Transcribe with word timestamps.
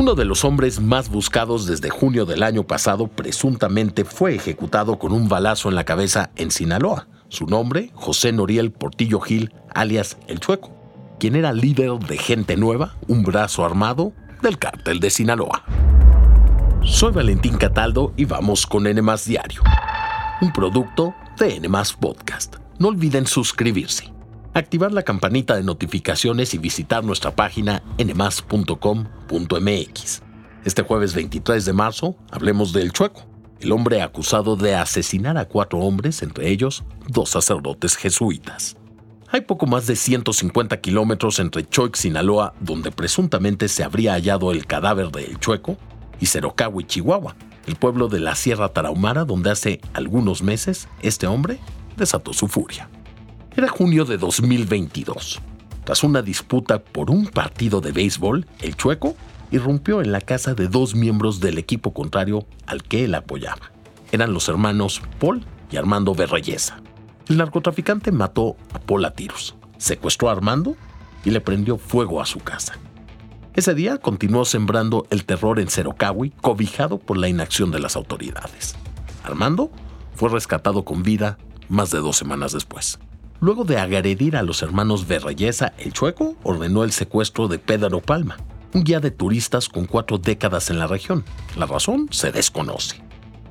Uno 0.00 0.14
de 0.14 0.24
los 0.24 0.46
hombres 0.46 0.80
más 0.80 1.10
buscados 1.10 1.66
desde 1.66 1.90
junio 1.90 2.24
del 2.24 2.42
año 2.42 2.66
pasado 2.66 3.06
presuntamente 3.06 4.06
fue 4.06 4.34
ejecutado 4.34 4.98
con 4.98 5.12
un 5.12 5.28
balazo 5.28 5.68
en 5.68 5.74
la 5.74 5.84
cabeza 5.84 6.30
en 6.36 6.50
Sinaloa. 6.50 7.06
Su 7.28 7.44
nombre, 7.44 7.90
José 7.92 8.32
Noriel 8.32 8.72
Portillo 8.72 9.20
Gil, 9.20 9.52
alias 9.74 10.16
El 10.26 10.40
Chueco, 10.40 10.70
quien 11.18 11.36
era 11.36 11.52
líder 11.52 11.98
de 11.98 12.16
Gente 12.16 12.56
Nueva, 12.56 12.96
un 13.08 13.24
brazo 13.24 13.62
armado 13.62 14.14
del 14.40 14.58
cártel 14.58 15.00
de 15.00 15.10
Sinaloa. 15.10 15.64
Soy 16.82 17.12
Valentín 17.12 17.58
Cataldo 17.58 18.14
y 18.16 18.24
vamos 18.24 18.64
con 18.64 18.86
N 18.86 19.02
Diario, 19.26 19.60
un 20.40 20.50
producto 20.50 21.14
de 21.38 21.56
N 21.56 21.68
Podcast. 22.00 22.56
No 22.78 22.88
olviden 22.88 23.26
suscribirse 23.26 24.10
activar 24.54 24.92
la 24.92 25.02
campanita 25.02 25.56
de 25.56 25.62
notificaciones 25.62 26.54
y 26.54 26.58
visitar 26.58 27.04
nuestra 27.04 27.34
página 27.34 27.82
nmas.com.mx. 27.98 28.72
Este 30.64 30.82
jueves 30.82 31.14
23 31.14 31.64
de 31.64 31.72
marzo 31.72 32.16
hablemos 32.30 32.72
del 32.72 32.92
Chueco, 32.92 33.22
el 33.60 33.72
hombre 33.72 34.02
acusado 34.02 34.56
de 34.56 34.74
asesinar 34.74 35.38
a 35.38 35.46
cuatro 35.46 35.78
hombres, 35.80 36.22
entre 36.22 36.48
ellos 36.48 36.84
dos 37.08 37.30
sacerdotes 37.30 37.96
jesuitas. 37.96 38.76
Hay 39.32 39.42
poco 39.42 39.66
más 39.66 39.86
de 39.86 39.94
150 39.94 40.80
kilómetros 40.80 41.38
entre 41.38 41.64
Choix, 41.64 41.98
Sinaloa, 41.98 42.52
donde 42.60 42.90
presuntamente 42.90 43.68
se 43.68 43.84
habría 43.84 44.14
hallado 44.14 44.50
el 44.50 44.66
cadáver 44.66 45.10
del 45.10 45.38
Chueco, 45.38 45.76
y 46.20 46.26
Cerocahui, 46.26 46.84
Chihuahua, 46.84 47.36
el 47.66 47.76
pueblo 47.76 48.08
de 48.08 48.20
la 48.20 48.34
Sierra 48.34 48.68
Tarahumara, 48.70 49.24
donde 49.24 49.50
hace 49.50 49.80
algunos 49.94 50.42
meses 50.42 50.88
este 51.02 51.26
hombre 51.26 51.58
desató 51.96 52.32
su 52.32 52.48
furia. 52.48 52.88
Era 53.56 53.68
junio 53.68 54.04
de 54.04 54.16
2022. 54.16 55.40
Tras 55.84 56.04
una 56.04 56.22
disputa 56.22 56.78
por 56.78 57.10
un 57.10 57.26
partido 57.26 57.80
de 57.80 57.90
béisbol, 57.90 58.46
el 58.60 58.76
chueco 58.76 59.16
irrumpió 59.50 60.00
en 60.00 60.12
la 60.12 60.20
casa 60.20 60.54
de 60.54 60.68
dos 60.68 60.94
miembros 60.94 61.40
del 61.40 61.58
equipo 61.58 61.92
contrario 61.92 62.46
al 62.66 62.84
que 62.84 63.04
él 63.04 63.14
apoyaba. 63.14 63.72
Eran 64.12 64.32
los 64.32 64.48
hermanos 64.48 65.02
Paul 65.18 65.44
y 65.70 65.76
Armando 65.76 66.14
Berreyesa. 66.14 66.80
El 67.28 67.38
narcotraficante 67.38 68.12
mató 68.12 68.56
a 68.72 68.78
Paul 68.78 69.04
a 69.04 69.10
tiros, 69.10 69.56
secuestró 69.78 70.28
a 70.28 70.32
Armando 70.32 70.76
y 71.24 71.30
le 71.30 71.40
prendió 71.40 71.76
fuego 71.76 72.20
a 72.20 72.26
su 72.26 72.38
casa. 72.38 72.74
Ese 73.54 73.74
día 73.74 73.98
continuó 73.98 74.44
sembrando 74.44 75.08
el 75.10 75.24
terror 75.24 75.58
en 75.58 75.68
Cerocawi, 75.68 76.30
cobijado 76.40 76.98
por 76.98 77.18
la 77.18 77.28
inacción 77.28 77.72
de 77.72 77.80
las 77.80 77.96
autoridades. 77.96 78.76
Armando 79.24 79.72
fue 80.14 80.28
rescatado 80.28 80.84
con 80.84 81.02
vida 81.02 81.36
más 81.68 81.90
de 81.90 81.98
dos 81.98 82.16
semanas 82.16 82.52
después. 82.52 83.00
Luego 83.42 83.64
de 83.64 83.78
agredir 83.78 84.36
a 84.36 84.42
los 84.42 84.62
hermanos 84.62 85.06
Berreyesa, 85.06 85.72
el 85.78 85.94
Chueco 85.94 86.36
ordenó 86.42 86.84
el 86.84 86.92
secuestro 86.92 87.48
de 87.48 87.58
Pedro 87.58 88.02
Palma, 88.02 88.36
un 88.74 88.84
guía 88.84 89.00
de 89.00 89.10
turistas 89.10 89.70
con 89.70 89.86
cuatro 89.86 90.18
décadas 90.18 90.68
en 90.68 90.78
la 90.78 90.86
región. 90.86 91.24
La 91.56 91.64
razón 91.64 92.08
se 92.10 92.32
desconoce. 92.32 93.02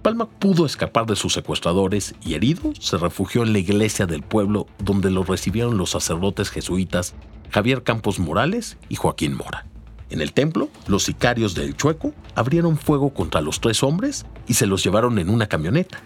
Palma 0.03 0.29
pudo 0.29 0.67
escapar 0.67 1.07
de 1.07 1.15
sus 1.15 1.33
secuestradores 1.33 2.13
y 2.23 2.35
herido 2.35 2.71
se 2.79 2.97
refugió 2.97 3.41
en 3.41 3.51
la 3.51 3.57
iglesia 3.57 4.05
del 4.05 4.21
pueblo 4.21 4.67
donde 4.77 5.09
lo 5.09 5.23
recibieron 5.23 5.79
los 5.79 5.89
sacerdotes 5.89 6.51
jesuitas 6.51 7.15
Javier 7.49 7.81
Campos 7.81 8.19
Morales 8.19 8.77
y 8.89 8.95
Joaquín 8.95 9.33
Mora. 9.33 9.65
En 10.11 10.21
el 10.21 10.33
templo, 10.33 10.69
los 10.85 11.03
sicarios 11.03 11.55
del 11.55 11.75
Chueco 11.75 12.13
abrieron 12.35 12.77
fuego 12.77 13.11
contra 13.11 13.41
los 13.41 13.59
tres 13.59 13.81
hombres 13.81 14.27
y 14.47 14.53
se 14.53 14.67
los 14.67 14.83
llevaron 14.83 15.17
en 15.17 15.29
una 15.29 15.47
camioneta. 15.47 15.99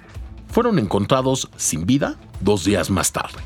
Fueron 0.47 0.79
encontrados 0.79 1.49
sin 1.57 1.85
vida 1.85 2.15
dos 2.39 2.63
días 2.63 2.89
más 2.89 3.11
tarde. 3.11 3.39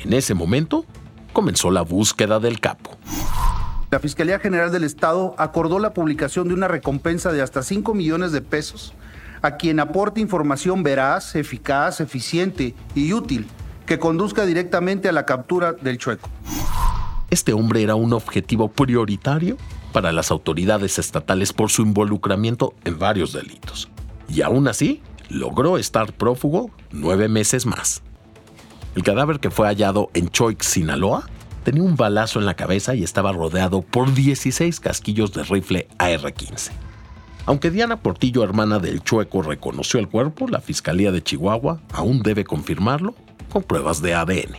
En 0.00 0.12
ese 0.12 0.34
momento, 0.34 0.84
comenzó 1.32 1.70
la 1.70 1.82
búsqueda 1.82 2.40
del 2.40 2.60
capo. 2.60 2.96
La 3.90 3.98
Fiscalía 3.98 4.38
General 4.38 4.70
del 4.70 4.84
Estado 4.84 5.34
acordó 5.36 5.78
la 5.78 5.92
publicación 5.92 6.48
de 6.48 6.54
una 6.54 6.68
recompensa 6.68 7.32
de 7.32 7.42
hasta 7.42 7.62
5 7.62 7.92
millones 7.94 8.32
de 8.32 8.40
pesos 8.40 8.94
a 9.42 9.56
quien 9.56 9.80
aporte 9.80 10.20
información 10.20 10.82
veraz, 10.82 11.34
eficaz, 11.34 12.00
eficiente 12.00 12.74
y 12.94 13.12
útil 13.12 13.46
que 13.86 13.98
conduzca 13.98 14.44
directamente 14.44 15.08
a 15.08 15.12
la 15.12 15.26
captura 15.26 15.72
del 15.72 15.98
chueco. 15.98 16.28
Este 17.30 17.52
hombre 17.52 17.82
era 17.82 17.94
un 17.94 18.12
objetivo 18.12 18.68
prioritario 18.68 19.56
para 19.92 20.12
las 20.12 20.30
autoridades 20.30 20.98
estatales 20.98 21.52
por 21.52 21.70
su 21.70 21.82
involucramiento 21.82 22.74
en 22.84 22.98
varios 22.98 23.32
delitos. 23.32 23.88
Y 24.28 24.42
aún 24.42 24.68
así, 24.68 25.02
logró 25.28 25.78
estar 25.78 26.12
prófugo 26.12 26.70
nueve 26.92 27.28
meses 27.28 27.66
más. 27.66 28.02
El 28.96 29.02
cadáver 29.04 29.38
que 29.38 29.50
fue 29.50 29.68
hallado 29.68 30.10
en 30.14 30.30
Choix, 30.30 30.64
Sinaloa, 30.66 31.28
tenía 31.64 31.82
un 31.82 31.96
balazo 31.96 32.40
en 32.40 32.46
la 32.46 32.54
cabeza 32.54 32.94
y 32.94 33.04
estaba 33.04 33.32
rodeado 33.32 33.82
por 33.82 34.12
16 34.12 34.80
casquillos 34.80 35.32
de 35.32 35.44
rifle 35.44 35.88
AR-15. 35.98 36.70
Aunque 37.46 37.70
Diana 37.70 38.02
Portillo, 38.02 38.42
hermana 38.42 38.78
del 38.78 39.02
Chueco, 39.02 39.42
reconoció 39.42 40.00
el 40.00 40.08
cuerpo, 40.08 40.48
la 40.48 40.60
Fiscalía 40.60 41.12
de 41.12 41.22
Chihuahua 41.22 41.80
aún 41.92 42.22
debe 42.22 42.44
confirmarlo 42.44 43.14
con 43.50 43.62
pruebas 43.62 44.02
de 44.02 44.14
ADN. 44.14 44.56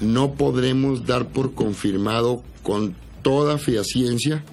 No 0.00 0.32
podremos 0.32 1.06
dar 1.06 1.28
por 1.28 1.54
confirmado 1.54 2.42
con 2.62 2.94
toda 3.22 3.58
fehaciencia 3.58 4.44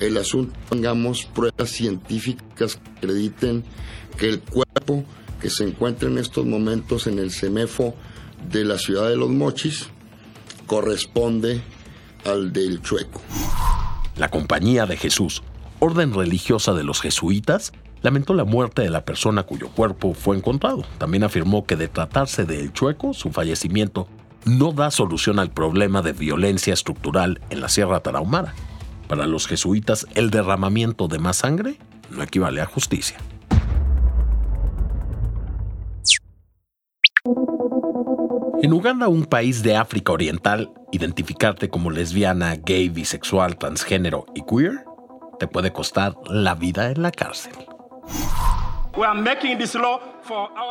el 0.00 0.16
asunto. 0.16 0.54
Tengamos 0.70 1.26
pruebas 1.26 1.70
científicas 1.70 2.76
que 2.76 2.90
acrediten 2.98 3.64
que 4.16 4.28
el 4.28 4.40
cuerpo 4.40 5.04
que 5.44 5.50
se 5.50 5.64
encuentra 5.64 6.08
en 6.08 6.16
estos 6.16 6.46
momentos 6.46 7.06
en 7.06 7.18
el 7.18 7.30
CEMEFO 7.30 7.94
de 8.50 8.64
la 8.64 8.78
ciudad 8.78 9.10
de 9.10 9.16
Los 9.16 9.28
Mochis 9.28 9.90
corresponde 10.66 11.60
al 12.24 12.50
del 12.50 12.80
Chueco. 12.80 13.20
La 14.16 14.30
Compañía 14.30 14.86
de 14.86 14.96
Jesús, 14.96 15.42
orden 15.80 16.14
religiosa 16.14 16.72
de 16.72 16.82
los 16.82 17.02
jesuitas, 17.02 17.74
lamentó 18.00 18.32
la 18.32 18.44
muerte 18.44 18.80
de 18.80 18.88
la 18.88 19.04
persona 19.04 19.42
cuyo 19.42 19.68
cuerpo 19.68 20.14
fue 20.14 20.34
encontrado. 20.34 20.82
También 20.96 21.24
afirmó 21.24 21.66
que 21.66 21.76
de 21.76 21.88
tratarse 21.88 22.46
del 22.46 22.72
Chueco, 22.72 23.12
su 23.12 23.30
fallecimiento 23.30 24.08
no 24.46 24.72
da 24.72 24.90
solución 24.90 25.38
al 25.38 25.50
problema 25.50 26.00
de 26.00 26.14
violencia 26.14 26.72
estructural 26.72 27.42
en 27.50 27.60
la 27.60 27.68
Sierra 27.68 28.00
Tarahumara. 28.00 28.54
Para 29.08 29.26
los 29.26 29.46
jesuitas, 29.46 30.06
el 30.14 30.30
derramamiento 30.30 31.06
de 31.06 31.18
más 31.18 31.36
sangre 31.36 31.78
no 32.08 32.22
equivale 32.22 32.62
a 32.62 32.66
justicia. 32.66 33.18
En 38.64 38.72
Uganda, 38.72 39.08
un 39.08 39.26
país 39.26 39.62
de 39.62 39.76
África 39.76 40.10
Oriental, 40.12 40.72
identificarte 40.90 41.68
como 41.68 41.90
lesbiana, 41.90 42.56
gay, 42.56 42.88
bisexual, 42.88 43.58
transgénero 43.58 44.24
y 44.34 44.40
queer 44.40 44.86
te 45.38 45.46
puede 45.46 45.70
costar 45.70 46.14
la 46.30 46.54
vida 46.54 46.90
en 46.90 47.02
la 47.02 47.10
cárcel. 47.10 47.52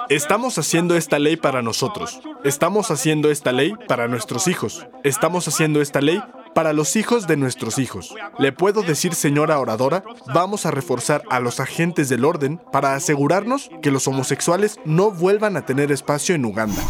Estamos 0.09 0.57
haciendo 0.57 0.95
esta 0.95 1.19
ley 1.19 1.35
para 1.35 1.61
nosotros. 1.61 2.19
Estamos 2.43 2.89
haciendo 2.89 3.29
esta 3.29 3.51
ley 3.51 3.75
para 3.87 4.07
nuestros 4.07 4.47
hijos. 4.47 4.87
Estamos 5.03 5.47
haciendo 5.47 5.79
esta 5.79 6.01
ley 6.01 6.19
para 6.55 6.73
los 6.73 6.95
hijos 6.95 7.27
de 7.27 7.37
nuestros 7.37 7.77
hijos. 7.77 8.15
Le 8.39 8.51
puedo 8.51 8.81
decir, 8.81 9.13
señora 9.13 9.59
oradora, 9.59 10.03
vamos 10.33 10.65
a 10.65 10.71
reforzar 10.71 11.21
a 11.29 11.39
los 11.39 11.59
agentes 11.59 12.09
del 12.09 12.25
orden 12.25 12.59
para 12.71 12.95
asegurarnos 12.95 13.69
que 13.83 13.91
los 13.91 14.07
homosexuales 14.07 14.79
no 14.83 15.11
vuelvan 15.11 15.57
a 15.57 15.67
tener 15.67 15.91
espacio 15.91 16.33
en 16.33 16.45
Uganda. 16.45 16.81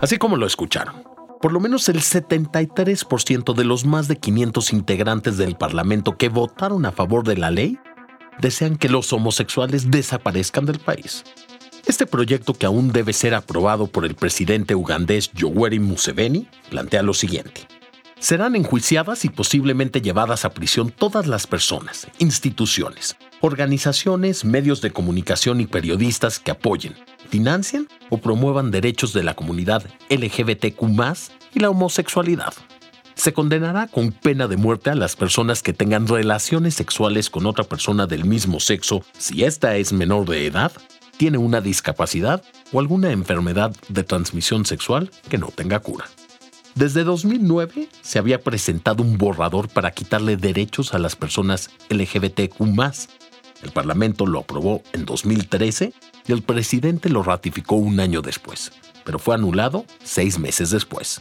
Así 0.00 0.18
como 0.18 0.36
lo 0.36 0.46
escucharon. 0.46 1.04
Por 1.40 1.52
lo 1.52 1.60
menos 1.60 1.88
el 1.88 2.00
73% 2.00 3.54
de 3.54 3.64
los 3.64 3.84
más 3.84 4.08
de 4.08 4.16
500 4.16 4.72
integrantes 4.72 5.36
del 5.36 5.56
Parlamento 5.56 6.16
que 6.16 6.28
votaron 6.28 6.86
a 6.86 6.92
favor 6.92 7.24
de 7.24 7.36
la 7.36 7.50
ley 7.50 7.78
desean 8.40 8.76
que 8.76 8.88
los 8.88 9.12
homosexuales 9.12 9.90
desaparezcan 9.90 10.66
del 10.66 10.78
país. 10.78 11.24
Este 11.86 12.06
proyecto, 12.06 12.54
que 12.54 12.64
aún 12.64 12.92
debe 12.92 13.12
ser 13.12 13.34
aprobado 13.34 13.86
por 13.86 14.06
el 14.06 14.14
presidente 14.14 14.74
ugandés 14.74 15.30
Yoweri 15.32 15.78
Museveni, 15.80 16.48
plantea 16.70 17.02
lo 17.02 17.12
siguiente. 17.12 17.68
Serán 18.18 18.56
enjuiciadas 18.56 19.26
y 19.26 19.28
posiblemente 19.28 20.00
llevadas 20.00 20.46
a 20.46 20.54
prisión 20.54 20.90
todas 20.90 21.26
las 21.26 21.46
personas, 21.46 22.06
instituciones, 22.18 23.16
organizaciones, 23.42 24.46
medios 24.46 24.80
de 24.80 24.92
comunicación 24.92 25.60
y 25.60 25.66
periodistas 25.66 26.38
que 26.38 26.52
apoyen, 26.52 26.94
financien 27.28 27.88
o 28.10 28.18
promuevan 28.18 28.70
derechos 28.70 29.12
de 29.12 29.22
la 29.22 29.34
comunidad 29.34 29.84
LGBTQ 30.10 30.82
y 31.54 31.60
la 31.60 31.70
homosexualidad. 31.70 32.54
Se 33.14 33.32
condenará 33.32 33.86
con 33.86 34.12
pena 34.12 34.48
de 34.48 34.56
muerte 34.56 34.90
a 34.90 34.94
las 34.94 35.16
personas 35.16 35.62
que 35.62 35.72
tengan 35.72 36.08
relaciones 36.08 36.74
sexuales 36.74 37.30
con 37.30 37.46
otra 37.46 37.64
persona 37.64 38.06
del 38.06 38.24
mismo 38.24 38.60
sexo 38.60 39.04
si 39.16 39.44
ésta 39.44 39.76
es 39.76 39.92
menor 39.92 40.28
de 40.28 40.46
edad, 40.46 40.72
tiene 41.16 41.38
una 41.38 41.60
discapacidad 41.60 42.42
o 42.72 42.80
alguna 42.80 43.12
enfermedad 43.12 43.74
de 43.88 44.02
transmisión 44.02 44.66
sexual 44.66 45.10
que 45.28 45.38
no 45.38 45.48
tenga 45.48 45.78
cura. 45.78 46.06
Desde 46.74 47.04
2009 47.04 47.88
se 48.02 48.18
había 48.18 48.42
presentado 48.42 49.04
un 49.04 49.16
borrador 49.16 49.68
para 49.68 49.92
quitarle 49.92 50.36
derechos 50.36 50.92
a 50.92 50.98
las 50.98 51.14
personas 51.14 51.70
LGBTQ. 51.88 52.60
El 53.62 53.70
Parlamento 53.72 54.26
lo 54.26 54.40
aprobó 54.40 54.82
en 54.92 55.04
2013 55.04 55.92
y 56.26 56.32
el 56.32 56.42
presidente 56.42 57.08
lo 57.08 57.22
ratificó 57.22 57.76
un 57.76 58.00
año 58.00 58.22
después, 58.22 58.72
pero 59.04 59.18
fue 59.18 59.34
anulado 59.34 59.84
seis 60.02 60.38
meses 60.38 60.70
después. 60.70 61.20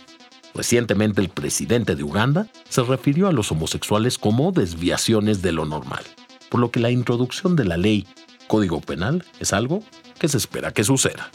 Recientemente 0.54 1.22
el 1.22 1.30
presidente 1.30 1.96
de 1.96 2.04
Uganda 2.04 2.48
se 2.70 2.84
refirió 2.84 3.28
a 3.28 3.34
los 3.34 3.52
homosexuales 3.52 4.18
como 4.18 4.52
desviaciones 4.52 5.42
de 5.42 5.52
lo 5.52 5.66
normal, 5.66 6.04
por 6.50 6.60
lo 6.60 6.72
que 6.72 6.80
la 6.80 6.92
introducción 6.92 7.56
de 7.56 7.66
la 7.66 7.78
ley 7.78 8.08
Código 8.48 8.82
Penal 8.82 9.26
es 9.40 9.54
algo 9.54 9.84
que 10.20 10.28
se 10.28 10.38
espera 10.38 10.72
que 10.72 10.84
suceda. 10.84 11.32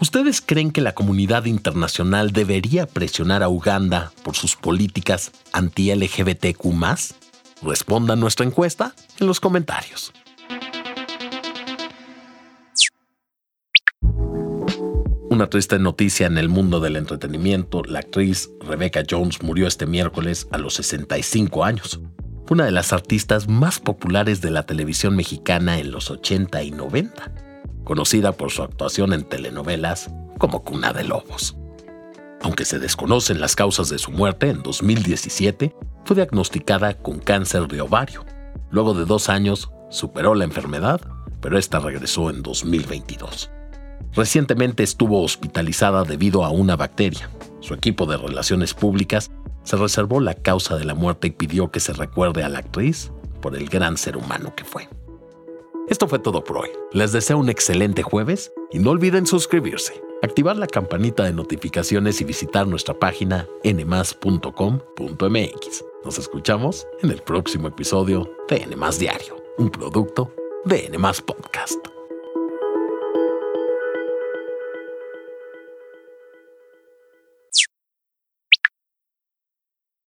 ¿Ustedes 0.00 0.40
creen 0.40 0.70
que 0.70 0.80
la 0.80 0.94
comunidad 0.94 1.46
internacional 1.46 2.30
debería 2.32 2.86
presionar 2.86 3.42
a 3.42 3.48
Uganda 3.48 4.12
por 4.22 4.36
sus 4.36 4.54
políticas 4.54 5.32
anti-LGBTQ? 5.52 6.62
Respondan 7.62 8.20
nuestra 8.20 8.46
encuesta 8.46 8.94
en 9.18 9.26
los 9.26 9.40
comentarios. 9.40 10.12
Una 15.38 15.48
triste 15.48 15.78
noticia 15.78 16.26
en 16.26 16.36
el 16.36 16.48
mundo 16.48 16.80
del 16.80 16.96
entretenimiento, 16.96 17.84
la 17.84 18.00
actriz 18.00 18.50
Rebecca 18.58 19.04
Jones 19.08 19.40
murió 19.40 19.68
este 19.68 19.86
miércoles 19.86 20.48
a 20.50 20.58
los 20.58 20.74
65 20.74 21.64
años. 21.64 22.00
Una 22.50 22.64
de 22.64 22.72
las 22.72 22.92
artistas 22.92 23.46
más 23.46 23.78
populares 23.78 24.40
de 24.40 24.50
la 24.50 24.66
televisión 24.66 25.14
mexicana 25.14 25.78
en 25.78 25.92
los 25.92 26.10
80 26.10 26.60
y 26.64 26.72
90, 26.72 27.32
conocida 27.84 28.32
por 28.32 28.50
su 28.50 28.64
actuación 28.64 29.12
en 29.12 29.22
telenovelas 29.22 30.10
como 30.38 30.64
Cuna 30.64 30.92
de 30.92 31.04
Lobos. 31.04 31.56
Aunque 32.42 32.64
se 32.64 32.80
desconocen 32.80 33.40
las 33.40 33.54
causas 33.54 33.88
de 33.90 33.98
su 33.98 34.10
muerte, 34.10 34.50
en 34.50 34.64
2017 34.64 35.72
fue 36.04 36.16
diagnosticada 36.16 36.94
con 36.94 37.20
cáncer 37.20 37.68
de 37.68 37.80
ovario. 37.80 38.26
Luego 38.72 38.92
de 38.92 39.04
dos 39.04 39.28
años 39.28 39.70
superó 39.88 40.34
la 40.34 40.42
enfermedad, 40.42 41.00
pero 41.40 41.58
esta 41.58 41.78
regresó 41.78 42.28
en 42.28 42.42
2022. 42.42 43.52
Recientemente 44.14 44.82
estuvo 44.82 45.22
hospitalizada 45.22 46.04
debido 46.04 46.44
a 46.44 46.50
una 46.50 46.76
bacteria. 46.76 47.30
Su 47.60 47.74
equipo 47.74 48.06
de 48.06 48.16
relaciones 48.16 48.74
públicas 48.74 49.30
se 49.62 49.76
reservó 49.76 50.20
la 50.20 50.34
causa 50.34 50.76
de 50.76 50.84
la 50.84 50.94
muerte 50.94 51.28
y 51.28 51.32
pidió 51.32 51.70
que 51.70 51.80
se 51.80 51.92
recuerde 51.92 52.42
a 52.42 52.48
la 52.48 52.60
actriz 52.60 53.12
por 53.40 53.54
el 53.56 53.68
gran 53.68 53.96
ser 53.96 54.16
humano 54.16 54.54
que 54.56 54.64
fue. 54.64 54.88
Esto 55.88 56.06
fue 56.06 56.18
todo 56.18 56.44
por 56.44 56.58
hoy. 56.58 56.68
Les 56.92 57.12
deseo 57.12 57.38
un 57.38 57.48
excelente 57.48 58.02
jueves 58.02 58.52
y 58.72 58.78
no 58.78 58.90
olviden 58.90 59.26
suscribirse, 59.26 60.02
activar 60.22 60.56
la 60.56 60.66
campanita 60.66 61.24
de 61.24 61.32
notificaciones 61.32 62.20
y 62.20 62.24
visitar 62.24 62.66
nuestra 62.66 62.94
página 62.94 63.46
nmas.com.mx. 63.64 64.54
Nos 66.04 66.18
escuchamos 66.18 66.86
en 67.02 67.10
el 67.10 67.22
próximo 67.22 67.68
episodio 67.68 68.30
de 68.48 68.66
Nmas 68.66 68.98
Diario, 68.98 69.36
un 69.56 69.70
producto 69.70 70.32
de 70.64 70.90
Nmas 70.92 71.22
Podcast. 71.22 71.87